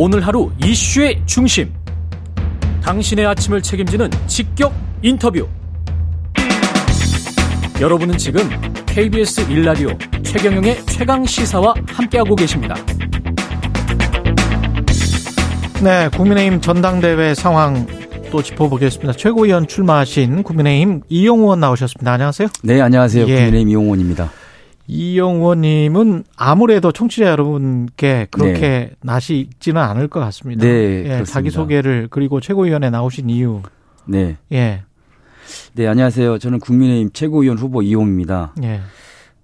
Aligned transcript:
오늘 0.00 0.24
하루 0.24 0.52
이슈의 0.64 1.20
중심. 1.26 1.74
당신의 2.84 3.26
아침을 3.26 3.60
책임지는 3.60 4.08
직격 4.28 4.72
인터뷰. 5.02 5.48
여러분은 7.80 8.16
지금 8.16 8.48
KBS 8.86 9.48
1라디오 9.48 10.24
최경영의 10.24 10.86
최강 10.86 11.26
시사와 11.26 11.74
함께하고 11.88 12.36
계십니다. 12.36 12.76
네, 15.82 16.08
국민의힘 16.16 16.60
전당대회 16.60 17.34
상황 17.34 17.84
또 18.30 18.40
짚어보겠습니다. 18.40 19.14
최고위원 19.14 19.66
출마하신 19.66 20.44
국민의힘 20.44 21.02
이용 21.08 21.40
의원 21.40 21.58
나오셨습니다. 21.58 22.12
안녕하세요. 22.12 22.46
네, 22.62 22.80
안녕하세요. 22.80 23.26
예. 23.26 23.34
국민의힘 23.34 23.68
이용 23.68 23.82
의원입니다. 23.86 24.30
이용 24.88 25.36
의원님은 25.36 26.24
아무래도 26.34 26.90
청취자 26.90 27.26
여러분께 27.26 28.28
그렇게 28.30 28.60
네. 28.60 28.90
낯이 29.02 29.40
익지는 29.40 29.80
않을 29.80 30.08
것 30.08 30.18
같습니다. 30.20 30.64
네, 30.64 31.04
예, 31.20 31.24
자기 31.24 31.50
소개를 31.50 32.08
그리고 32.10 32.40
최고위원에 32.40 32.88
나오신 32.88 33.28
이유. 33.28 33.60
네. 34.06 34.38
예. 34.50 34.82
네, 35.74 35.86
안녕하세요. 35.86 36.38
저는 36.38 36.58
국민의힘 36.58 37.10
최고위원 37.12 37.58
후보 37.58 37.82
이용입니다. 37.82 38.54
예. 38.62 38.80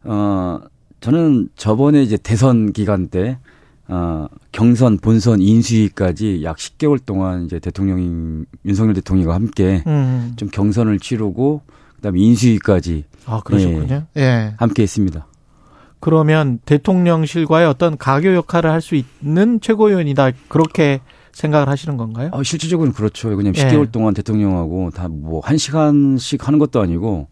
어, 0.05 0.61
저는 1.01 1.51
저번에 1.56 2.03
이제 2.03 2.17
대선 2.17 2.73
기간 2.73 3.09
때 3.09 3.39
어, 3.87 4.27
경선, 4.53 4.97
본선, 4.97 5.42
인수위까지 5.42 6.42
약 6.42 6.56
10개월 6.56 6.98
동안 7.05 7.45
이제 7.45 7.59
대통령 7.59 8.47
윤석열 8.65 8.95
대통령과 8.95 9.34
함께 9.34 9.83
음. 9.87 10.33
좀 10.37 10.48
경선을 10.48 11.01
치르고 11.01 11.61
그다음에 11.97 12.19
인수위까지 12.19 13.05
아 13.27 13.42
그러셨군요. 13.45 14.06
예, 14.17 14.20
예. 14.23 14.55
함께 14.56 14.83
했습니다. 14.83 15.27
그러면 16.05 16.59
대통령실과의 16.67 17.67
어떤 17.67 17.97
가교 17.97 18.35
역할을 18.35 18.71
할 18.71 18.83
수 18.83 18.95
있는 18.95 19.59
최고위원이다 19.62 20.33
그렇게 20.49 21.01
생각을 21.33 21.67
하시는 21.71 21.97
건가요? 21.97 22.29
아, 22.35 22.43
실질적으로는 22.43 22.93
그렇죠. 22.93 23.29
왜냐면 23.29 23.55
예. 23.56 23.65
10개월 23.65 23.91
동안 23.91 24.12
대통령하고 24.12 24.91
다 24.91 25.09
뭐 25.09 25.41
1시간씩 25.41 26.43
하는 26.43 26.59
것도 26.59 26.83
아니고 26.83 27.28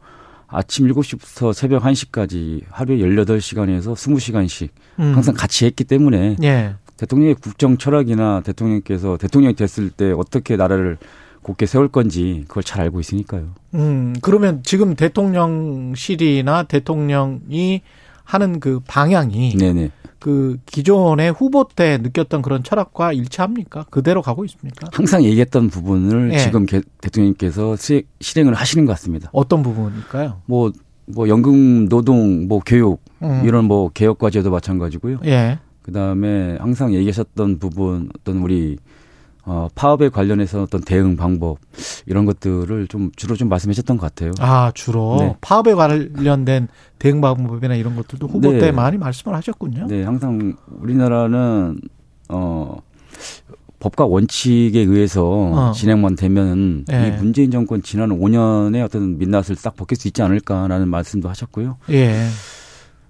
아침 0.46 0.86
7시부터 0.88 1.52
새벽 1.52 1.82
1시까지 1.82 2.62
하루에 2.70 2.96
18시간에서 2.96 3.92
20시간씩 3.92 4.70
음. 5.00 5.12
항상 5.14 5.34
같이 5.34 5.66
했기 5.66 5.84
때문에 5.84 6.36
예. 6.42 6.74
대통령의 6.96 7.34
국정 7.34 7.76
철학이나 7.76 8.40
대통령께서 8.40 9.18
대통령이 9.18 9.54
됐을 9.54 9.90
때 9.90 10.12
어떻게 10.12 10.56
나라를 10.56 10.96
곧게 11.42 11.66
세울 11.66 11.88
건지 11.88 12.44
그걸 12.48 12.62
잘 12.62 12.80
알고 12.80 13.00
있으니까요. 13.00 13.50
음, 13.74 14.14
그러면 14.22 14.62
지금 14.64 14.94
대통령실이나 14.94 16.62
대통령이 16.62 17.82
하는 18.24 18.60
그 18.60 18.80
방향이 18.86 19.56
네네. 19.56 19.90
그 20.18 20.56
기존의 20.66 21.32
후보 21.32 21.66
때 21.66 21.98
느꼈던 21.98 22.42
그런 22.42 22.62
철학과 22.62 23.12
일치합니까? 23.12 23.86
그대로 23.90 24.22
가고 24.22 24.44
있습니까? 24.44 24.86
항상 24.92 25.24
얘기했던 25.24 25.68
부분을 25.68 26.28
네. 26.28 26.38
지금 26.38 26.64
대통령님께서 27.00 27.76
실행을 28.20 28.54
하시는 28.54 28.86
것 28.86 28.92
같습니다. 28.92 29.30
어떤 29.32 29.64
부분일까요? 29.64 30.42
뭐, 30.46 30.70
뭐 31.06 31.28
연금, 31.28 31.88
노동, 31.88 32.46
뭐 32.46 32.60
교육 32.64 33.00
음. 33.22 33.42
이런 33.44 33.64
뭐 33.64 33.88
개혁 33.88 34.18
과제도 34.18 34.50
마찬가지고요. 34.50 35.18
예. 35.24 35.58
그 35.82 35.90
다음에 35.90 36.56
항상 36.60 36.94
얘기하셨던 36.94 37.58
부분 37.58 38.08
어떤 38.16 38.38
우리 38.38 38.76
어, 39.44 39.68
파업에 39.74 40.08
관련해서 40.08 40.62
어떤 40.62 40.82
대응 40.82 41.16
방법 41.16 41.58
이런 42.06 42.26
것들을 42.26 42.86
좀 42.86 43.10
주로 43.16 43.34
좀 43.34 43.48
말씀하셨던 43.48 43.98
것 43.98 44.06
같아요. 44.06 44.32
아 44.38 44.70
주로 44.74 45.16
네. 45.18 45.36
파업에 45.40 45.74
관련된 45.74 46.68
대응 46.98 47.20
방법이나 47.20 47.74
이런 47.74 47.96
것들도 47.96 48.28
후보 48.28 48.52
네. 48.52 48.58
때 48.58 48.72
많이 48.72 48.98
말씀을 48.98 49.36
하셨군요. 49.36 49.86
네, 49.88 50.04
항상 50.04 50.54
우리나라는 50.66 51.80
어 52.28 52.78
법과 53.80 54.06
원칙에 54.06 54.78
의해서 54.78 55.24
어. 55.24 55.72
진행만 55.72 56.14
되면 56.14 56.84
예. 56.92 57.08
이 57.08 57.10
문재인 57.10 57.50
정권 57.50 57.82
지난 57.82 58.10
5년의 58.10 58.84
어떤 58.84 59.18
민낯을 59.18 59.56
싹 59.56 59.74
벗길 59.74 59.96
수 59.96 60.06
있지 60.06 60.22
않을까라는 60.22 60.88
말씀도 60.88 61.28
하셨고요. 61.28 61.78
예. 61.90 62.28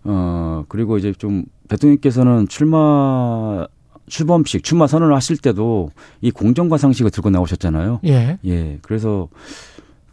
어 0.05 0.65
그리고 0.69 0.97
이제 0.97 1.13
좀 1.13 1.45
대통령께서는 1.69 2.49
출마 2.49 3.67
출범식 4.09 4.65
출마 4.65 4.87
선언을 4.87 5.15
하실 5.15 5.37
때도 5.37 5.91
이 6.21 6.31
공정과 6.31 6.79
상식을 6.79 7.11
들고 7.11 7.31
나오셨잖아요. 7.31 8.01
예. 8.05 8.39
예. 8.45 8.79
그래서 8.83 9.29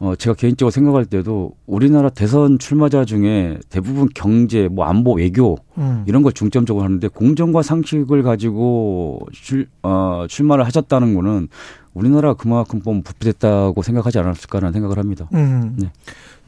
어 0.02 0.16
제가 0.16 0.34
개인적으로 0.34 0.72
생각할 0.72 1.06
때도 1.06 1.56
우리나라 1.66 2.08
대선 2.10 2.58
출마자 2.58 3.04
중에 3.04 3.58
대부분 3.70 4.08
경제, 4.16 4.70
뭐 4.70 4.86
안보, 4.86 5.16
외교 5.16 5.58
음. 5.78 6.06
이런 6.08 6.24
걸 6.24 6.32
중점적으로 6.32 6.86
하는데 6.86 7.06
공정과 7.10 7.64
상식을 7.64 8.24
가지고 8.24 9.20
출, 9.34 9.68
어, 9.84 10.26
출마를 10.30 10.66
하셨다는 10.66 11.16
거는 11.16 11.50
우리나라가 11.94 12.36
그만큼 12.36 12.82
좀 12.82 13.02
부패됐다고 13.02 13.82
생각하지 13.82 14.20
않았을까라는 14.20 14.72
생각을 14.72 14.98
합니다. 14.98 15.28
음. 15.34 15.76
네. 15.78 15.92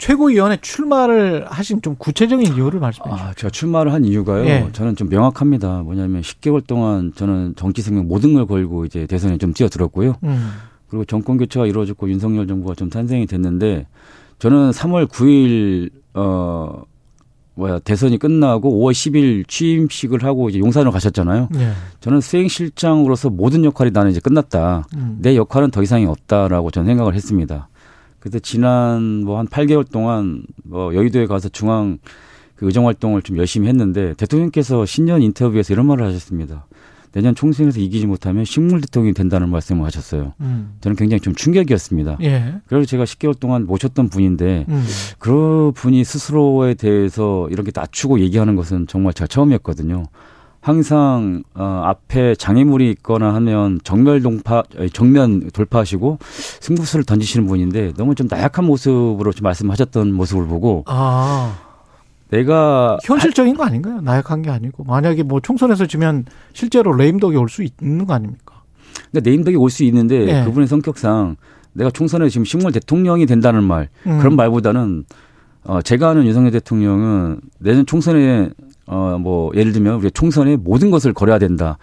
최고위원회 0.02 0.58
출마를 0.62 1.46
하신 1.48 1.84
좀 1.84 1.96
구체적인 1.96 2.56
이유를 2.56 2.80
말씀해 2.80 3.08
주시죠. 3.08 3.24
아, 3.24 3.34
제가 3.36 3.52
출마를 3.52 3.94
한 3.94 4.04
이유가요. 4.04 4.46
예. 4.46 4.68
저는 4.74 4.96
좀 4.96 5.10
명확합니다. 5.10 5.84
뭐냐면 5.84 6.24
10개월 6.24 6.66
동안 6.66 7.14
저는 7.16 7.54
정치 7.56 7.84
생명 7.84 8.08
모든 8.08 8.34
걸 8.34 8.48
걸고 8.48 8.86
이제 8.86 9.06
대선에 9.06 9.38
좀 9.38 9.54
뛰어들었고요. 9.54 10.16
음. 10.24 10.54
그리고 10.88 11.06
정권 11.06 11.38
교체가 11.38 11.68
이루어졌고 11.68 12.10
윤석열 12.10 12.48
정부가 12.48 12.74
좀 12.74 12.90
탄생이 12.90 13.28
됐는데 13.28 13.86
저는 14.40 14.72
3월 14.72 15.08
9일 15.08 15.92
어 16.16 16.82
뭐야 17.54 17.78
대선이 17.78 18.18
끝나고 18.18 18.72
5월 18.82 18.94
10일 18.94 19.48
취임식을 19.48 20.24
하고 20.24 20.50
이제 20.50 20.58
용산으로 20.58 20.92
가셨잖아요. 20.92 21.50
예. 21.58 21.74
저는 22.00 22.22
수행실장으로서 22.22 23.30
모든 23.30 23.64
역할이 23.64 23.92
나는 23.92 24.10
이제 24.10 24.20
끝났다. 24.20 24.88
음. 24.96 25.20
내 25.22 25.36
역할은 25.36 25.70
더 25.70 25.84
이상이 25.84 26.08
없다라고 26.08 26.72
저는 26.72 26.88
생각을 26.88 27.14
했습니다. 27.14 27.70
그래서 28.22 28.40
지난 28.40 29.24
뭐 29.26 29.38
한 29.40 29.48
8개월 29.48 29.90
동안 29.92 30.44
뭐 30.64 30.96
여의도에 30.96 31.26
가서 31.26 31.50
중앙 31.50 31.98
그 32.56 32.68
의정 32.68 32.88
활동을 32.88 33.24
좀 33.24 33.38
열심히 33.38 33.68
했는데 33.68 34.14
대통령께서 34.14 34.86
신년 34.86 35.22
인터뷰에서 35.24 35.74
이런 35.74 35.88
말을 35.88 36.06
하셨습니다. 36.06 36.66
내년 37.12 37.36
총선에서 37.36 37.80
이기지 37.82 38.06
못하면 38.08 38.46
식물 38.46 38.80
대통령이 38.80 39.14
된다는 39.14 39.50
말씀을 39.50 39.84
하셨어요. 39.86 40.34
음. 40.40 40.76
저는 40.80 40.96
굉장히 40.96 41.20
좀 41.20 41.36
충격이었습니다. 41.36 42.20
예. 42.22 42.56
그래서 42.68 42.86
제가 42.86 43.04
10개월 43.04 43.38
동안 43.38 43.66
모셨던 43.66 44.08
분인데 44.10 44.66
음. 44.70 44.86
그 45.20 45.74
분이 45.76 46.04
스스로에 46.06 46.76
대해서 46.76 47.50
이렇게 47.50 47.72
낮추고 47.76 48.22
얘기하는 48.22 48.56
것은 48.56 48.88
정말 48.88 49.14
제가 49.14 49.28
처음이었거든요. 49.28 50.06
항상 50.62 51.42
어 51.56 51.82
앞에 51.86 52.36
장애물이 52.36 52.90
있거나 52.92 53.34
하면 53.36 53.80
정면 53.84 54.22
동파 54.22 54.64
정면 54.94 55.50
돌파하시고 55.52 56.20
승부수를 56.62 57.04
던지시는 57.04 57.48
분인데 57.48 57.94
너무 57.98 58.14
좀 58.16 58.28
나약한 58.30 58.66
모습으로 58.66 59.34
좀 59.34 59.44
말씀하셨던 59.44 60.14
모습을 60.14 60.46
보고 60.46 60.84
아. 60.88 61.58
내가 62.30 62.98
현실적인 63.04 63.56
거 63.58 63.64
아닌가요? 63.66 64.00
나약한 64.02 64.42
게 64.42 64.50
아니고 64.50 64.86
만약에 64.86 65.24
뭐 65.24 65.40
총선에서 65.42 65.86
지면 65.88 66.26
실제로 66.54 66.94
레임덕이 66.94 67.36
올 67.36 67.50
수 67.50 67.64
있는 67.64 68.06
거 68.06 68.14
아닙니까? 68.14 68.62
그러니까 69.12 69.30
레임덕이 69.30 69.58
올 69.58 69.70
수 69.70 69.84
있는데 69.84 70.26
네. 70.26 70.46
그분의 70.46 70.68
성격상 70.68 71.36
내가 71.74 71.90
총선에 71.90 72.30
지금 72.30 72.46
식물 72.46 72.72
대통령이 72.72 73.26
된다는 73.26 73.64
말 73.64 73.90
음. 74.08 74.20
그런 74.20 74.36
말보다는 74.38 75.04
어 75.64 75.82
제가 75.82 76.10
아는 76.10 76.26
윤석열 76.26 76.52
대통령은 76.52 77.42
내년 77.60 77.86
총선에 77.86 78.50
어, 78.88 79.18
뭐, 79.20 79.52
예를 79.56 79.72
들면 79.72 79.96
우리 79.96 80.12
총선에 80.12 80.56
모든 80.56 80.92
것을 80.92 81.14
걸어야 81.14 81.40
된다. 81.40 81.78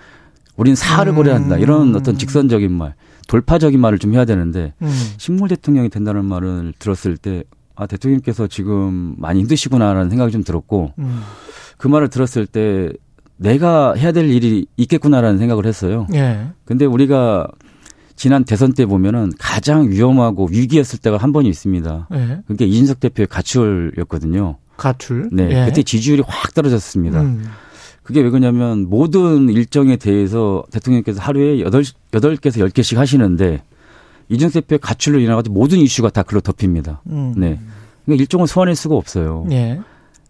우린 0.56 0.74
사활을 0.74 1.12
음. 1.12 1.16
걸어야 1.16 1.34
한다. 1.36 1.56
이런 1.56 1.94
어떤 1.94 2.18
직선적인 2.18 2.72
말, 2.72 2.94
돌파적인 3.28 3.80
말을 3.80 3.98
좀 3.98 4.14
해야 4.14 4.24
되는데, 4.24 4.74
음. 4.82 4.88
식물 5.16 5.48
대통령이 5.48 5.88
된다는 5.88 6.24
말을 6.24 6.74
들었을 6.78 7.16
때, 7.16 7.44
아, 7.76 7.86
대통령께서 7.86 8.48
지금 8.48 9.14
많이 9.18 9.40
힘드시구나라는 9.40 10.10
생각이 10.10 10.32
좀 10.32 10.42
들었고, 10.42 10.92
음. 10.98 11.20
그 11.76 11.86
말을 11.88 12.08
들었을 12.08 12.46
때, 12.46 12.90
내가 13.38 13.94
해야 13.94 14.12
될 14.12 14.28
일이 14.28 14.66
있겠구나라는 14.76 15.38
생각을 15.38 15.64
했어요. 15.64 16.06
예. 16.12 16.48
근데 16.64 16.84
우리가 16.84 17.46
지난 18.16 18.44
대선 18.44 18.72
때 18.72 18.84
보면은 18.84 19.32
가장 19.38 19.88
위험하고 19.88 20.48
위기였을 20.50 20.98
때가 20.98 21.18
한 21.18 21.32
번이 21.32 21.48
있습니다. 21.48 22.08
예. 22.14 22.40
그게 22.48 22.66
이준석 22.66 22.98
대표의 22.98 23.28
가출이었거든요. 23.28 24.56
가출. 24.78 25.28
네. 25.30 25.48
예. 25.50 25.64
그때 25.66 25.82
지지율이 25.82 26.22
확 26.26 26.54
떨어졌습니다. 26.54 27.20
음. 27.20 27.44
그게 28.02 28.22
왜 28.22 28.30
그러냐면 28.30 28.88
모든 28.88 29.50
일정에 29.50 29.96
대해서 29.96 30.64
대통령께서 30.70 31.20
하루에 31.20 31.62
8, 31.62 31.70
8개에서 32.10 32.66
10개씩 32.70 32.96
하시는데 32.96 33.62
이준석 34.30 34.66
대표의 34.66 34.78
가출로 34.78 35.20
인해 35.20 35.34
가지고 35.34 35.54
모든 35.54 35.78
이슈가 35.78 36.08
다 36.08 36.22
글로 36.22 36.40
덮입니다. 36.40 37.02
음. 37.10 37.34
네. 37.36 37.60
그러니까 38.06 38.22
일정을 38.22 38.46
소화할 38.46 38.74
수가 38.74 38.94
없어요. 38.94 39.46
예. 39.50 39.80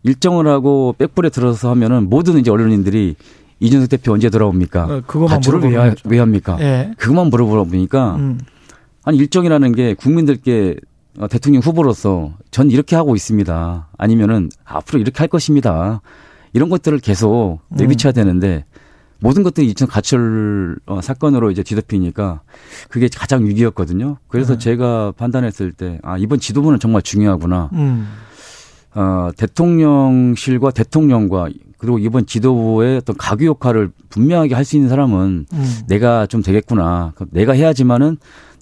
일정을 0.03 0.49
하고 0.49 0.95
백불에 0.99 1.31
들어서 1.31 1.71
하면은 1.71 2.09
모든 2.09 2.39
이제 2.39 2.51
언론인들이 2.51 3.15
이준석 3.61 3.91
대표 3.91 4.13
언제 4.13 4.31
돌아옵니까? 4.31 4.85
어, 4.85 5.27
가출을 5.27 5.73
왜, 5.73 5.95
왜 6.05 6.19
합니까? 6.19 6.57
예. 6.61 6.93
그것만 6.97 7.29
물어보니까 7.31 8.17
음. 8.17 8.41
아니 9.05 9.19
일정이라는 9.19 9.73
게 9.73 9.95
국민들께 9.95 10.77
어, 10.81 10.88
대통령 11.27 11.63
후보로서 11.63 12.35
전 12.51 12.71
이렇게 12.71 12.95
하고 12.95 13.17
있습니다. 13.17 13.89
아니면은 13.97 14.51
앞으로 14.65 15.01
이렇게 15.01 15.19
할 15.19 15.29
것입니다. 15.29 16.01
이런 16.53 16.69
것들을 16.69 16.99
계속 17.01 17.59
내비쳐야 17.71 18.13
음. 18.13 18.15
되는데 18.15 18.65
모든 19.21 19.43
것들이 19.43 19.67
이천 19.69 19.89
가출 19.89 20.79
어, 20.87 21.01
사건으로 21.01 21.51
이제 21.51 21.63
뒤덮이니까 21.63 22.43
그게 22.89 23.09
가장 23.13 23.45
위기였거든요. 23.47 24.19
그래서 24.29 24.53
네. 24.55 24.59
제가 24.59 25.13
판단했을 25.17 25.73
때 25.73 25.99
아, 26.03 26.17
이번 26.19 26.39
지도부는 26.39 26.79
정말 26.79 27.03
중요하구나. 27.03 27.71
음. 27.73 28.09
어, 28.95 29.31
대통령실과 29.37 30.71
대통령과 30.71 31.49
그리고 31.79 31.99
이번 31.99 32.27
지도부의 32.27 32.99
어떤 32.99 33.17
가교 33.17 33.45
역할을 33.47 33.91
분명하게 34.09 34.55
할 34.55 34.65
수 34.65 34.77
있는 34.77 34.89
사람은 34.89 35.47
음. 35.53 35.79
내가 35.89 36.27
좀 36.27 36.43
되겠구나. 36.43 37.13
내가 37.31 37.53
해야지만은 37.53 38.19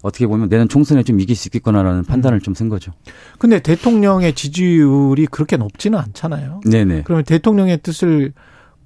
어떻게 0.07 0.27
보면 0.27 0.49
내년 0.49 0.69
총선에 0.69 1.03
좀 1.03 1.21
이길 1.21 1.35
수 1.35 1.49
있겠구나라는 1.49 2.05
판단을 2.05 2.39
음. 2.39 2.41
좀쓴 2.41 2.69
거죠. 2.69 2.93
근데 3.39 3.59
대통령의 3.61 4.35
지지율이 4.35 5.27
그렇게 5.27 5.57
높지는 5.57 5.99
않잖아요. 5.99 6.61
네네. 6.65 7.03
그러면 7.05 7.25
대통령의 7.25 7.81
뜻을 7.83 8.33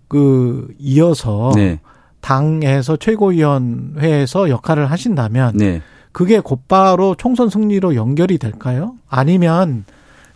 그 0.08 0.74
이어서 0.78 1.52
네. 1.54 1.80
당에서 2.20 2.96
최고위원회에서 2.96 4.48
역할을 4.50 4.90
하신다면 4.90 5.56
네. 5.56 5.82
그게 6.12 6.40
곧바로 6.40 7.14
총선 7.14 7.48
승리로 7.50 7.94
연결이 7.94 8.38
될까요? 8.38 8.94
아니면 9.08 9.84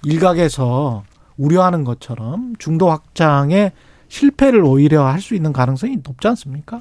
일각에서 0.04 1.02
우려하는 1.36 1.84
것처럼 1.84 2.54
중도 2.58 2.90
확장에 2.90 3.72
실패를 4.08 4.62
오히려 4.64 5.06
할 5.06 5.20
수 5.20 5.34
있는 5.34 5.52
가능성이 5.52 5.98
높지 6.04 6.28
않습니까? 6.28 6.80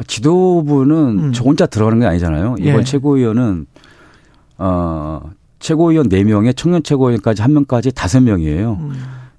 아, 0.00 0.02
지도부는 0.06 1.18
음. 1.18 1.32
저 1.32 1.44
혼자 1.44 1.66
들어가는 1.66 2.00
게 2.00 2.06
아니잖아요. 2.06 2.56
이번 2.58 2.80
예. 2.80 2.84
최고위원은 2.84 3.66
어 4.56 5.20
최고위원 5.58 6.08
4명에 6.08 6.56
청년 6.56 6.82
최고위원까지 6.82 7.42
1명까지 7.42 7.92
5명이에요. 7.92 8.78
음. 8.78 8.92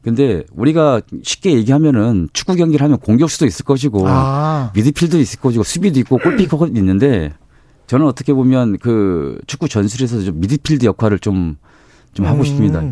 근데 0.03 0.43
우리가 0.55 1.01
쉽게 1.23 1.53
얘기하면은 1.53 2.29
축구 2.33 2.55
경기를 2.55 2.83
하면 2.83 2.97
공격수도 2.99 3.45
있을 3.45 3.65
것이고 3.65 4.07
아. 4.07 4.71
미드필도 4.75 5.19
있을 5.19 5.39
것이고 5.39 5.63
수비도 5.63 5.99
있고 5.99 6.17
골키퍼도 6.17 6.67
있는데 6.77 7.33
저는 7.87 8.05
어떻게 8.05 8.33
보면 8.33 8.77
그 8.79 9.39
축구 9.47 9.67
전술에서 9.67 10.21
좀 10.21 10.39
미드필드 10.39 10.85
역할을 10.85 11.19
좀좀 11.19 11.57
좀 12.13 12.25
하고 12.25 12.39
음. 12.39 12.43
싶습니다. 12.43 12.83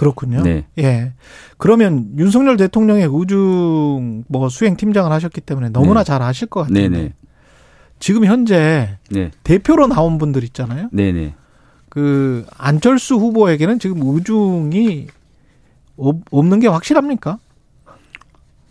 그렇군요. 0.00 0.40
네. 0.42 0.64
예. 0.78 1.12
그러면 1.58 2.12
윤석열 2.16 2.56
대통령의 2.56 3.06
우중 3.06 4.24
뭐 4.28 4.48
수행 4.48 4.74
팀장을 4.74 5.12
하셨기 5.12 5.42
때문에 5.42 5.68
너무나 5.68 6.00
네. 6.00 6.04
잘 6.04 6.22
아실 6.22 6.48
것 6.48 6.60
같아요. 6.60 6.88
네네. 6.88 7.12
지금 7.98 8.24
현재 8.24 8.96
네. 9.10 9.30
대표로 9.44 9.88
나온 9.88 10.16
분들 10.16 10.42
있잖아요. 10.44 10.88
네네. 10.90 11.34
그 11.90 12.46
안철수 12.56 13.16
후보에게는 13.16 13.78
지금 13.78 14.00
우중이 14.00 15.08
없는 16.30 16.60
게 16.60 16.68
확실합니까? 16.68 17.38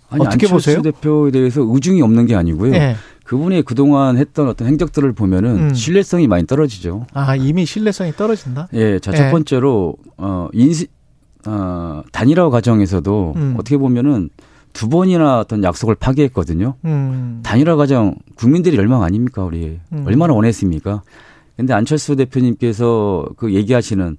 아니, 0.10 0.22
어떻게 0.22 0.48
안철수 0.48 0.54
보세요? 0.54 0.82
대표에 0.82 1.30
대해서 1.30 1.62
우중이 1.62 2.02
없는 2.02 2.26
게 2.26 2.34
아니고요. 2.34 2.72
네. 2.72 2.96
그분이 3.24 3.62
그동안 3.66 4.18
했던 4.18 4.48
어떤 4.48 4.68
행적들을 4.68 5.14
보면은 5.14 5.58
음. 5.58 5.74
신뢰성이 5.76 6.28
많이 6.28 6.48
떨어지죠. 6.48 7.06
아, 7.14 7.36
이미 7.36 7.68
신뢰성이 7.68 8.14
떨어진다? 8.14 8.70
예. 8.74 8.98
자, 8.98 9.12
첫 9.12 9.26
네. 9.26 9.32
번째로, 9.32 9.96
어, 10.18 10.48
인시, 10.54 10.88
어, 11.46 12.04
단일화 12.12 12.50
과정에서도 12.50 13.34
음. 13.36 13.56
어떻게 13.58 13.78
보면은 13.78 14.30
두 14.74 14.88
번이나 14.88 15.40
어떤 15.40 15.64
약속을 15.64 15.96
파기했거든요. 15.96 16.76
음. 16.86 17.40
단일화 17.44 17.76
과정 17.76 18.16
국민들이 18.36 18.78
열망 18.78 19.04
아닙니까 19.04 19.44
우리 19.44 19.80
음. 19.92 20.04
얼마나 20.06 20.34
원했습니까? 20.34 21.02
근데 21.58 21.74
안철수 21.74 22.16
대표님께서 22.16 23.28
그 23.36 23.54
얘기하시는 23.54 24.18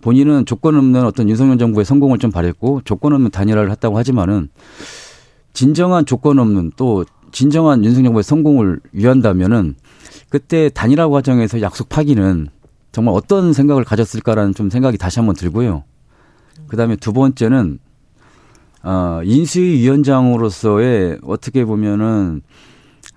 본인은 0.00 0.46
조건 0.46 0.74
없는 0.76 1.04
어떤 1.04 1.28
윤석열 1.28 1.58
정부의 1.58 1.84
성공을 1.84 2.18
좀 2.18 2.30
바랬고 2.32 2.80
조건 2.84 3.12
없는 3.12 3.30
단일화를 3.30 3.70
했다고 3.70 3.96
하지만은 3.96 4.48
진정한 5.52 6.04
조건 6.04 6.38
없는 6.38 6.72
또 6.76 7.04
진정한 7.30 7.84
윤석열 7.84 8.06
정부의 8.06 8.24
성공을 8.24 8.80
위한다면은 8.92 9.76
그때 10.28 10.70
단일화 10.70 11.08
과정에서 11.08 11.60
약속 11.60 11.88
파기는 11.88 12.48
정말 12.90 13.14
어떤 13.14 13.52
생각을 13.52 13.84
가졌을까라는 13.84 14.54
좀 14.54 14.70
생각이 14.70 14.98
다시 14.98 15.20
한번 15.20 15.36
들고요. 15.36 15.84
그다음에 16.68 16.96
두 16.96 17.12
번째는 17.12 17.78
어 18.82 19.20
인수위원장으로서의 19.24 21.18
어떻게 21.22 21.64
보면은 21.64 22.42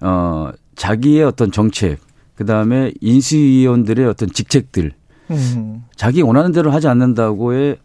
어 0.01 0.51
자기의 0.75 1.24
어떤 1.24 1.51
정책 1.51 2.00
그다음에 2.36 2.92
인수위원들의 3.01 4.06
어떤 4.06 4.30
직책들 4.30 4.92
음. 5.31 5.83
자기 5.95 6.21
원하는 6.21 6.51
대로 6.51 6.71
하지 6.71 6.88
않는다고의 6.88 7.77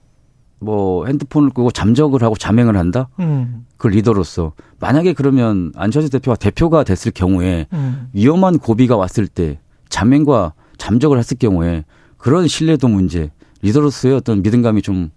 뭐 0.59 1.07
핸드폰을 1.07 1.51
끄고 1.51 1.71
잠적을 1.71 2.23
하고 2.23 2.37
자맹을 2.37 2.77
한다. 2.77 3.09
음. 3.19 3.65
그 3.79 3.89
리더로서 3.89 4.53
만약에 4.79 5.15
그러면 5.15 5.73
안철수 5.75 6.11
대표가 6.11 6.37
대표가 6.37 6.85
됐을 6.85 7.13
경우에 7.13 7.67
음. 7.73 8.09
위험한 8.13 8.59
고비가 8.59 8.97
왔을 8.97 9.27
때 9.27 9.59
자맹과 9.89 10.53
잠적을 10.77 11.19
했을 11.19 11.39
경우에 11.39 11.85
그런 12.19 12.47
신뢰도 12.47 12.89
문제 12.89 13.31
리더로서의 13.63 14.15
어떤 14.15 14.43
믿음감이 14.43 14.83
좀 14.83 15.11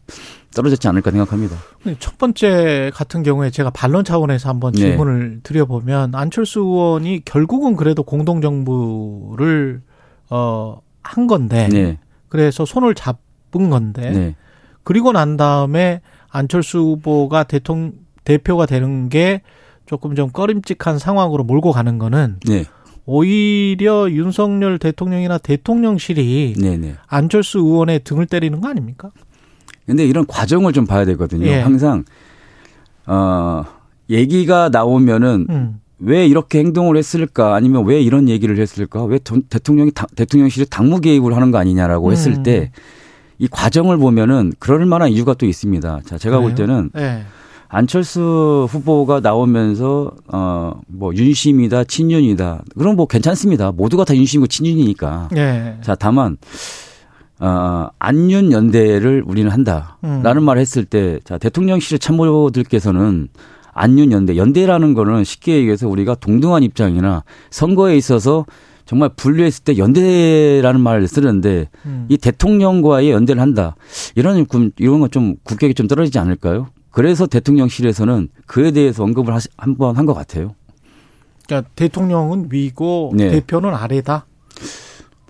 떨어졌지 0.54 0.88
않을까 0.88 1.12
생각합니다. 1.12 1.56
첫 2.00 2.18
번째 2.18 2.92
같은 2.94 3.24
경우에 3.24 3.50
제가 3.50 3.70
반론 3.70 4.04
차원에서 4.04 4.50
한번 4.50 4.74
네. 4.74 4.80
질문을 4.82 5.30
네. 5.30 5.40
드려보면 5.44 6.14
안철수 6.16 6.60
의원이 6.60 7.26
결국은 7.26 7.76
그래도 7.76 8.04
공동정부를 8.04 9.82
어 10.30 10.84
한 11.04 11.28
건데 11.28 11.68
네. 11.72 12.00
그래서 12.30 12.66
손을 12.66 12.96
잡은 12.96 13.70
건데 13.70 14.10
네. 14.10 14.36
그리고 14.84 15.12
난 15.12 15.38
다음에 15.38 16.02
안철수 16.30 16.80
후보가 16.80 17.44
대통령 17.44 17.94
대표가 18.24 18.66
되는 18.66 19.10
게 19.10 19.42
조금 19.86 20.16
좀 20.16 20.32
꺼림칙한 20.32 20.98
상황으로 20.98 21.44
몰고 21.44 21.72
가는 21.72 22.00
거는 22.00 22.40
네. 22.48 22.66
오히려 23.06 24.10
윤석열 24.10 24.80
대통령이나 24.80 25.38
대통령실이 25.38 26.56
네네. 26.58 26.78
네. 26.78 26.96
안철수 27.08 27.60
의원의 27.60 28.04
등을 28.04 28.26
때리는 28.26 28.62
거 28.62 28.70
아닙니까? 28.70 29.12
근데 29.86 30.06
이런 30.06 30.26
과정을 30.26 30.72
좀 30.72 30.86
봐야 30.86 31.04
되거든요. 31.06 31.46
예. 31.46 31.60
항상 31.60 32.06
어 33.06 33.66
얘기가 34.10 34.70
나오면은 34.70 35.48
음. 35.50 35.80
왜 36.00 36.26
이렇게 36.26 36.60
행동을 36.60 36.98
했을까 36.98 37.56
아니면 37.56 37.86
왜 37.86 38.02
이런 38.02 38.30
얘기를 38.30 38.58
했을까 38.58 39.04
왜 39.04 39.20
대통령이 39.20 39.92
대통령실이 40.16 40.68
당무 40.70 41.02
개입을 41.02 41.36
하는 41.36 41.52
거 41.52 41.58
아니냐라고 41.58 42.12
했을 42.12 42.34
음. 42.34 42.44
때이 42.44 43.48
과정을 43.52 43.98
보면은 43.98 44.54
그럴 44.60 44.86
만한 44.86 45.10
이유가 45.10 45.34
또 45.34 45.46
있습니다. 45.46 46.02
자, 46.06 46.18
제가 46.18 46.38
그래요? 46.38 46.50
볼 46.50 46.56
때는 46.56 46.92
네. 46.94 47.24
안철수 47.74 48.68
후보가 48.70 49.20
나오면서 49.22 50.12
어뭐 50.28 51.16
윤심이다 51.16 51.86
친윤이다 51.86 52.64
그럼 52.78 52.96
뭐 52.96 53.08
괜찮습니다. 53.08 53.72
모두가 53.72 54.06
다 54.06 54.16
윤심이고 54.16 54.48
친윤이니까. 54.48 55.30
네. 55.32 55.78
자, 55.82 55.96
다만 55.96 56.38
어, 57.40 57.88
안윤 58.00 58.52
연대를 58.52 59.24
우리는 59.26 59.50
한다라는 59.52 60.38
음. 60.38 60.44
말을 60.44 60.62
했을 60.62 60.86
때, 60.86 61.20
자 61.26 61.38
대통령실 61.38 62.00
참모들께서는 62.00 63.28
안윤 63.74 64.12
연대, 64.12 64.38
연대라는 64.38 64.94
거는 64.94 65.24
쉽게 65.24 65.56
얘기해서 65.58 65.90
우리가 65.90 66.16
동등한 66.16 66.62
입장이나 66.64 67.24
선거에 67.50 67.98
있어서 67.98 68.46
정말 68.86 69.10
분류했을 69.16 69.64
때 69.64 69.78
연대라는 69.78 70.80
말을 70.80 71.08
쓰는데 71.08 71.70
음. 71.86 72.06
이 72.08 72.18
대통령과의 72.18 73.10
연대를 73.12 73.42
한다 73.42 73.76
이런 74.16 74.46
이런 74.78 75.00
건 75.00 75.10
좀 75.10 75.36
국격이 75.44 75.74
좀 75.74 75.88
떨어지지 75.88 76.20
않을까요? 76.20 76.68
그래서 76.94 77.26
대통령실에서는 77.28 78.30
그에 78.46 78.72
대해서 78.72 79.04
언급을 79.04 79.34
한 79.58 79.76
번 79.76 79.98
한 79.98 80.06
것 80.06 80.14
같아요. 80.14 80.56
그러니까 81.46 81.70
대통령은 81.76 82.50
위고 82.52 83.12
네. 83.16 83.32
대표는 83.32 83.74
아래다. 83.74 84.26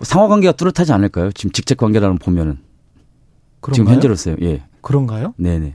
상하 0.00 0.28
관계가 0.28 0.52
뚜렷하지 0.52 0.92
않을까요? 0.92 1.32
지금 1.32 1.50
직책 1.52 1.78
관계라는 1.78 2.18
보면은 2.18 2.58
그런가요? 3.60 3.74
지금 3.74 3.92
현재로서요. 3.92 4.36
예. 4.42 4.62
그런가요? 4.82 5.32
네네. 5.38 5.74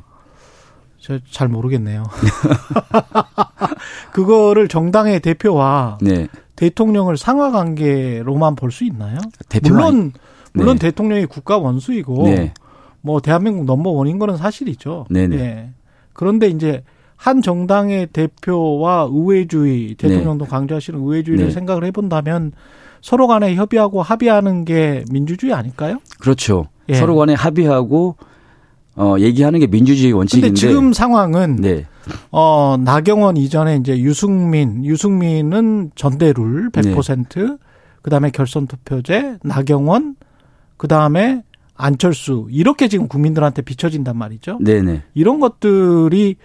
저 1.00 1.18
잘 1.32 1.48
모르겠네요. 1.48 2.04
그거를 4.12 4.68
정당의 4.68 5.20
대표와 5.22 5.98
네. 6.02 6.28
대통령을 6.56 7.18
상하 7.18 7.52
관계로만 7.52 8.56
볼 8.56 8.72
수 8.72 8.84
있나요? 8.84 9.18
물론 9.64 10.12
물론 10.54 10.78
네. 10.78 10.88
대통령이 10.88 11.26
국가 11.26 11.58
원수이고 11.58 12.24
네. 12.26 12.54
뭐 13.02 13.22
대한민국 13.22 13.66
넘버 13.66 13.90
원인 13.92 14.20
거는 14.20 14.38
사실이죠. 14.38 15.06
네네. 15.10 15.36
예. 15.38 15.70
그런데 16.20 16.50
이제 16.50 16.84
한 17.16 17.42
정당의 17.42 18.08
대표와 18.08 19.08
의회주의 19.10 19.96
대통령도 19.96 20.44
네. 20.44 20.52
강조하시는 20.52 21.00
의회주의를 21.00 21.46
네. 21.46 21.52
생각을 21.54 21.86
해본다면 21.86 22.52
서로 23.00 23.26
간에 23.26 23.56
협의하고 23.56 24.02
합의하는 24.02 24.66
게 24.66 25.06
민주주의 25.10 25.54
아닐까요? 25.54 26.00
그렇죠. 26.20 26.68
예. 26.90 26.96
서로 26.96 27.16
간에 27.16 27.34
합의하고 27.34 28.18
어 28.98 29.16
얘기하는 29.18 29.62
게 29.62 29.68
민주주의 29.68 30.12
원칙인데. 30.12 30.56
지금 30.56 30.92
상황은 30.92 31.56
네. 31.62 31.86
어 32.32 32.76
나경원 32.78 33.38
이전에 33.38 33.78
이제 33.78 33.98
유승민, 33.98 34.84
유승민은 34.84 35.92
전대룰 35.96 36.70
100%, 36.72 37.48
네. 37.48 37.58
그다음에 38.02 38.30
결선 38.32 38.68
투표제, 38.68 39.38
나경원, 39.42 40.18
그다음에 40.76 41.44
안철수 41.80 42.48
이렇게 42.52 42.90
지금 42.90 43.08
국민들한테 43.08 43.62
비춰진단 43.62 44.18
말이죠. 44.18 44.60
네네. 44.62 45.04
이런 45.14 45.40
것들이 45.40 46.36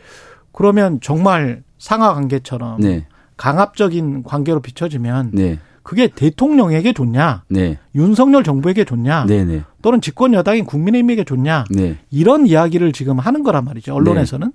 그러면 0.52 1.00
정말 1.02 1.64
상하 1.76 2.14
관계처럼 2.14 2.80
네. 2.80 3.06
강압적인 3.36 4.22
관계로 4.22 4.60
비춰지면 4.60 5.32
네. 5.34 5.58
그게 5.82 6.06
대통령에게 6.06 6.92
좋냐, 6.92 7.42
네. 7.48 7.78
윤석열 7.96 8.44
정부에게 8.44 8.84
좋냐, 8.84 9.26
네네. 9.26 9.56
네. 9.56 9.62
또는 9.82 10.00
집권 10.00 10.32
여당인 10.32 10.64
국민의힘에게 10.64 11.24
좋냐, 11.24 11.64
네. 11.68 11.98
이런 12.10 12.46
이야기를 12.46 12.92
지금 12.92 13.18
하는 13.18 13.42
거란 13.42 13.64
말이죠. 13.64 13.92
언론에서는. 13.92 14.52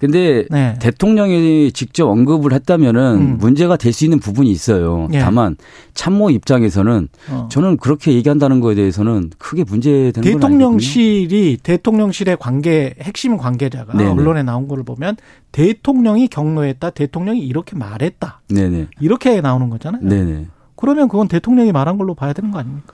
네. 0.00 0.06
근데 0.06 0.44
네. 0.50 0.76
대통령이 0.80 1.72
직접 1.72 2.08
언급을 2.08 2.52
했다면은 2.52 3.14
음. 3.16 3.38
문제가 3.38 3.76
될 3.76 3.92
수 3.98 4.04
있는 4.04 4.20
부분이 4.20 4.48
있어요. 4.50 5.08
네. 5.10 5.18
다만 5.18 5.56
참모 5.94 6.30
입장에서는 6.30 7.08
어. 7.30 7.48
저는 7.50 7.78
그렇게 7.78 8.12
얘기한다는 8.12 8.60
거에 8.60 8.76
대해서는 8.76 9.30
크게 9.38 9.64
문제되는 9.64 10.22
대통령실이 10.22 11.58
대통령실의 11.62 12.36
관계 12.38 12.94
핵심 13.00 13.36
관계자가 13.36 13.96
네네. 13.96 14.10
언론에 14.10 14.42
나온 14.44 14.68
거를 14.68 14.84
보면 14.84 15.16
대통령이 15.50 16.28
경로했다. 16.28 16.90
대통령이 16.90 17.40
이렇게 17.40 17.76
말했다. 17.76 18.42
네네. 18.50 18.86
이렇게 19.00 19.40
나오는 19.40 19.68
거잖아요. 19.68 20.02
네네. 20.02 20.46
그러면 20.76 21.08
그건 21.08 21.26
대통령이 21.26 21.72
말한 21.72 21.98
걸로 21.98 22.14
봐야 22.14 22.32
되는 22.32 22.52
거 22.52 22.60
아닙니까? 22.60 22.92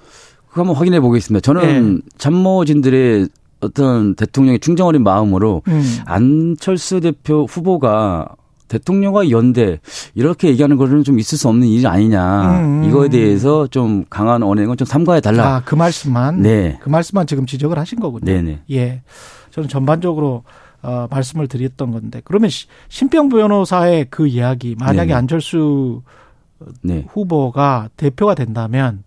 그거 0.48 0.62
한번 0.62 0.76
확인해 0.76 1.00
보겠습니다. 1.00 1.42
저는 1.42 1.96
네. 1.96 2.00
참모진들의 2.16 3.28
어떤 3.64 4.14
대통령의 4.14 4.60
충정 4.60 4.86
어린 4.86 5.02
마음으로 5.02 5.62
음. 5.68 5.82
안철수 6.06 7.00
대표 7.00 7.44
후보가 7.44 8.28
대통령과 8.68 9.30
연대 9.30 9.78
이렇게 10.14 10.48
얘기하는 10.48 10.76
거는 10.76 11.04
좀 11.04 11.18
있을 11.18 11.38
수 11.38 11.48
없는 11.48 11.66
일이 11.66 11.86
아니냐 11.86 12.58
음, 12.58 12.82
음. 12.82 12.84
이거에 12.88 13.08
대해서 13.08 13.66
좀 13.66 14.04
강한 14.08 14.42
언행은 14.42 14.76
좀 14.76 14.86
삼가해 14.86 15.20
달라. 15.20 15.56
아, 15.56 15.62
그 15.64 15.74
말씀만. 15.74 16.42
네. 16.42 16.78
그 16.80 16.88
말씀만 16.88 17.26
지금 17.26 17.46
지적을 17.46 17.78
하신 17.78 18.00
거군요. 18.00 18.24
네네. 18.24 18.62
예. 18.70 19.02
저는 19.50 19.68
전반적으로 19.68 20.42
어, 20.82 21.06
말씀을 21.10 21.48
드렸던 21.48 21.92
건데 21.92 22.20
그러면 22.24 22.50
신병 22.88 23.28
변호사의 23.30 24.06
그 24.10 24.26
이야기 24.26 24.76
만약에 24.78 25.08
네네. 25.08 25.14
안철수 25.14 26.02
네. 26.82 27.06
후보가 27.08 27.88
대표가 27.96 28.34
된다면 28.34 29.02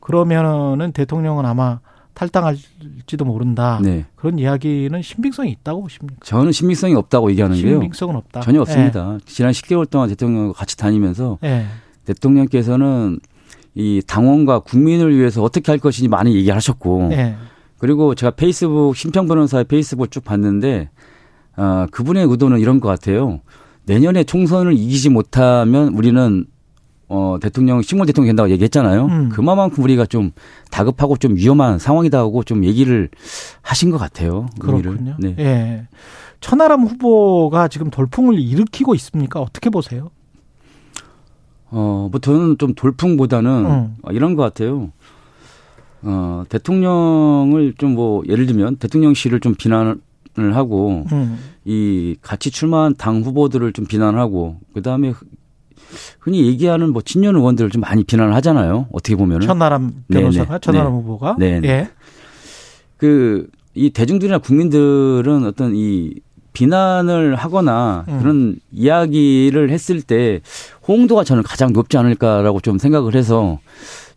그러면은 0.00 0.92
대통령은 0.92 1.44
아마 1.44 1.80
탈당할지도 2.18 3.24
모른다. 3.24 3.78
네. 3.80 4.04
그런 4.16 4.40
이야기는 4.40 5.00
신빙성이 5.02 5.52
있다고 5.52 5.82
보십니까? 5.82 6.18
저는 6.24 6.50
신빙성이 6.50 6.94
없다고 6.96 7.30
얘기하는 7.30 7.56
게요. 7.56 7.74
신빙성은 7.74 8.16
없다. 8.16 8.40
전혀 8.40 8.60
없습니다. 8.60 9.12
네. 9.12 9.18
지난 9.24 9.52
10개월 9.52 9.88
동안 9.88 10.08
대통령과 10.08 10.52
같이 10.52 10.76
다니면서 10.76 11.38
네. 11.40 11.66
대통령께서는 12.06 13.20
이 13.76 14.02
당원과 14.04 14.60
국민을 14.60 15.16
위해서 15.16 15.44
어떻게 15.44 15.70
할 15.70 15.78
것인지 15.78 16.08
많이 16.08 16.34
얘기하셨고 16.34 17.08
네. 17.10 17.36
그리고 17.78 18.16
제가 18.16 18.32
페이스북 18.32 18.96
심평 18.96 19.28
변호사의 19.28 19.66
페이스북 19.66 20.10
쭉 20.10 20.24
봤는데 20.24 20.90
어, 21.56 21.86
그분의 21.92 22.26
의도는 22.26 22.58
이런 22.58 22.80
것 22.80 22.88
같아요. 22.88 23.40
내년에 23.84 24.24
총선을 24.24 24.72
이기지 24.72 25.10
못하면 25.10 25.94
우리는 25.94 26.46
어, 27.08 27.38
대통령, 27.40 27.80
식물 27.82 28.06
대통령 28.06 28.28
된다고 28.28 28.50
얘기했잖아요. 28.50 29.06
음. 29.06 29.28
그만큼 29.30 29.82
우리가 29.82 30.06
좀 30.06 30.32
다급하고 30.70 31.16
좀 31.16 31.36
위험한 31.36 31.78
상황이다 31.78 32.18
하고 32.18 32.42
좀 32.42 32.64
얘기를 32.64 33.08
하신 33.62 33.90
것 33.90 33.98
같아요. 33.98 34.48
그렇군요. 34.58 35.16
네. 35.18 35.34
예. 35.38 35.86
천하람 36.40 36.82
후보가 36.84 37.68
지금 37.68 37.90
돌풍을 37.90 38.38
일으키고 38.38 38.94
있습니까? 38.94 39.40
어떻게 39.40 39.70
보세요? 39.70 40.10
어, 41.70 42.08
뭐 42.10 42.20
저는 42.20 42.58
좀 42.58 42.74
돌풍보다는 42.74 43.50
음. 43.66 43.96
이런 44.10 44.34
것 44.36 44.42
같아요. 44.42 44.92
어, 46.02 46.44
대통령을 46.48 47.74
좀 47.76 47.94
뭐 47.94 48.22
예를 48.28 48.46
들면 48.46 48.76
대통령실을 48.76 49.40
좀 49.40 49.54
비난을 49.54 49.98
하고 50.54 51.04
음. 51.10 51.38
이 51.64 52.16
같이 52.22 52.50
출마한 52.50 52.94
당 52.94 53.22
후보들을 53.22 53.72
좀 53.72 53.86
비난하고 53.86 54.60
그다음에 54.74 55.12
흔히 56.20 56.46
얘기하는 56.46 56.92
뭐 56.92 57.02
친년 57.02 57.36
의원들을 57.36 57.70
좀 57.70 57.80
많이 57.80 58.04
비난을 58.04 58.34
하잖아요. 58.36 58.86
어떻게 58.92 59.16
보면은 59.16 59.46
천나람 59.46 60.04
변호사가 60.10 60.46
네네. 60.46 60.60
천나람 60.60 60.92
네. 60.92 60.98
후보가 60.98 61.36
네. 61.38 61.60
예. 61.64 61.90
그이 62.98 63.90
대중들이나 63.90 64.38
국민들은 64.38 65.44
어떤 65.46 65.74
이 65.74 66.14
비난을 66.52 67.36
하거나 67.36 68.04
음. 68.08 68.18
그런 68.18 68.56
이야기를 68.72 69.70
했을 69.70 70.02
때 70.02 70.40
호응도가 70.88 71.22
저는 71.22 71.44
가장 71.44 71.72
높지 71.72 71.96
않을까라고 71.96 72.60
좀 72.60 72.78
생각을 72.78 73.14
해서 73.14 73.60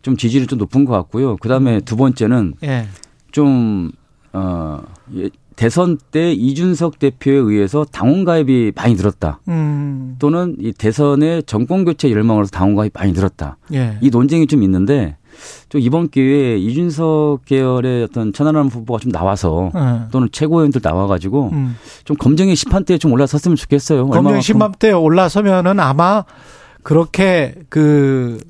좀 0.02 0.16
지지율이 0.16 0.48
좀 0.48 0.58
높은 0.58 0.84
것 0.84 0.92
같고요. 0.92 1.36
그 1.36 1.48
다음에 1.48 1.76
음. 1.76 1.80
두 1.84 1.96
번째는 1.96 2.54
예. 2.64 2.88
좀, 3.30 3.92
어, 4.32 4.82
예, 5.16 5.30
대선 5.62 5.96
때 6.10 6.32
이준석 6.32 6.98
대표에 6.98 7.34
의해서 7.34 7.84
당원 7.84 8.24
가입이 8.24 8.72
많이 8.74 8.96
늘었다. 8.96 9.38
음. 9.46 10.16
또는 10.18 10.56
이 10.58 10.72
대선의 10.72 11.44
정권 11.44 11.84
교체 11.84 12.10
열망으로서 12.10 12.50
당원 12.50 12.74
가입이 12.74 12.90
많이 12.92 13.12
늘었다. 13.12 13.58
예. 13.72 13.96
이 14.00 14.10
논쟁이 14.10 14.48
좀 14.48 14.64
있는데 14.64 15.16
좀 15.68 15.80
이번 15.80 16.08
기회에 16.08 16.58
이준석 16.58 17.44
계열의 17.44 18.02
어떤 18.02 18.32
천안함 18.32 18.66
후보가 18.66 18.98
좀 18.98 19.12
나와서 19.12 19.70
예. 19.76 20.10
또는 20.10 20.28
최고위원들 20.32 20.80
나와가지고 20.82 21.50
음. 21.52 21.76
좀 22.04 22.16
검증의 22.16 22.56
심판대에 22.56 22.98
좀 22.98 23.12
올라섰으면 23.12 23.54
좋겠어요. 23.54 24.08
검증의 24.08 24.42
심판대에 24.42 24.90
올라서면은 24.90 25.78
아마 25.78 26.24
그렇게 26.82 27.54
그 27.68 28.40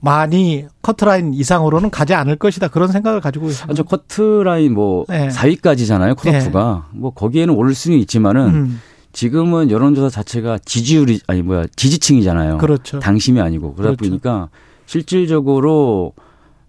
많이 0.00 0.66
커트라인 0.82 1.34
이상으로는 1.34 1.90
가지 1.90 2.14
않을 2.14 2.36
것이다 2.36 2.68
그런 2.68 2.88
생각을 2.88 3.20
가지고 3.20 3.48
있습니다. 3.48 3.70
아저 3.70 3.82
커트라인 3.82 4.74
뭐 4.74 5.04
네. 5.08 5.28
4위까지잖아요 5.28 6.16
컷오프가 6.16 6.84
네. 6.92 6.98
뭐 6.98 7.12
거기에는 7.12 7.54
오를 7.54 7.74
수는 7.74 7.98
있지만은 7.98 8.46
음. 8.48 8.80
지금은 9.12 9.70
여론조사 9.70 10.08
자체가 10.08 10.58
지지율이 10.58 11.20
아니 11.26 11.42
뭐야 11.42 11.64
지지층이잖아요. 11.76 12.58
그렇죠. 12.58 13.00
당심이 13.00 13.40
아니고 13.40 13.74
그러다 13.74 13.96
그렇죠. 13.96 14.08
보니까 14.08 14.48
실질적으로 14.86 16.12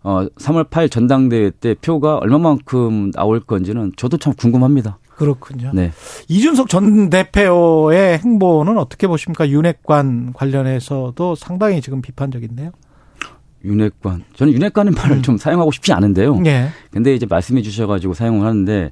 어 0.04 0.26
3월 0.40 0.70
8일 0.70 0.90
전당대회 0.90 1.52
때 1.52 1.76
표가 1.76 2.18
얼마만큼 2.18 3.12
나올 3.12 3.40
건지는 3.40 3.92
저도 3.96 4.18
참 4.18 4.34
궁금합니다. 4.34 4.98
그렇군요. 5.16 5.72
네. 5.76 5.92
이준석 6.30 6.68
전 6.68 7.12
대표의 7.12 8.18
행보는 8.18 8.80
어떻게 8.80 9.06
보십니까? 9.06 9.48
윤핵관 9.48 10.34
관련해서도 10.34 11.36
상당히 11.36 11.80
지금 11.80 12.02
비판적인데요. 12.02 12.72
윤핵관. 13.64 14.24
저는 14.36 14.54
윤핵관의 14.54 14.94
말을 14.94 15.18
음. 15.18 15.22
좀 15.22 15.38
사용하고 15.38 15.72
싶지 15.72 15.94
않은데요. 15.94 16.42
예. 16.46 16.70
근데 16.92 17.14
이제 17.14 17.26
말씀해 17.30 17.62
주셔가지고 17.62 18.14
사용을 18.14 18.46
하는데 18.46 18.92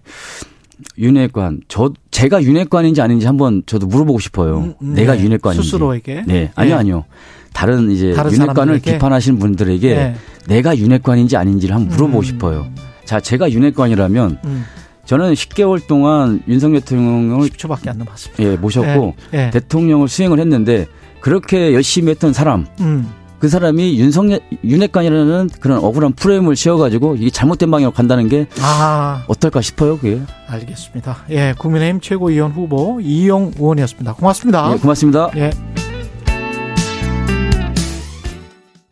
윤핵관. 0.98 1.62
저 1.68 1.92
제가 2.12 2.44
윤핵관인지 2.44 3.02
아닌지 3.02 3.26
한번 3.26 3.64
저도 3.66 3.88
물어보고 3.88 4.20
싶어요. 4.20 4.60
음, 4.60 4.74
음 4.82 4.94
내가 4.94 5.16
네. 5.16 5.24
윤핵관인지. 5.24 5.66
스스로에게. 5.66 6.24
네. 6.26 6.52
아니요, 6.56 6.76
네. 6.76 6.80
아니요. 6.80 7.06
다른 7.54 7.92
이제 7.92 8.14
다른 8.14 8.32
윤핵관을? 8.32 8.80
비판하시는 8.80 9.40
분들에게 9.40 9.96
네. 9.96 10.16
내가 10.48 10.78
윤핵관인지 10.78 11.36
아닌지를 11.36 11.76
한번 11.76 11.96
물어보고 11.96 12.20
음. 12.20 12.24
싶어요. 12.24 12.68
자, 13.06 13.20
제가 13.20 13.52
윤핵관이라면 13.52 14.40
음. 14.46 14.66
저는 15.06 15.34
10개월 15.34 15.86
동안 15.88 16.44
윤석열 16.48 16.82
대통령을 16.82 17.50
10초밖에 17.50 17.90
안 17.90 17.98
남았습니다. 17.98 18.44
예, 18.44 18.56
모셨고 18.56 19.16
네. 19.32 19.50
대통령을 19.50 20.08
수행을 20.08 20.40
했는데 20.40 20.86
그렇게 21.20 21.74
열심히 21.74 22.12
했던 22.12 22.32
사람 22.32 22.68
음. 22.80 23.10
그 23.40 23.48
사람이 23.48 23.98
윤석열 24.00 24.40
윤핵관이라는 24.64 25.50
그런 25.60 25.80
억울한 25.80 26.14
프레임을 26.14 26.56
씌워가지고 26.56 27.16
이게 27.16 27.30
잘못된 27.30 27.72
방향으로 27.72 27.94
간다는 27.94 28.28
게 28.28 28.48
아. 28.62 29.24
어떨까 29.28 29.62
싶어요, 29.62 29.98
그게. 29.98 30.22
알겠습니다. 30.48 31.18
예, 31.30 31.54
국민의힘 31.58 32.02
최고위원 32.02 32.52
후보 32.52 33.00
이용 33.02 33.52
의원이었습니다. 33.58 34.14
고맙습니다. 34.14 34.74
예, 34.74 34.78
고맙습니다. 34.78 35.30
예. 35.38 35.79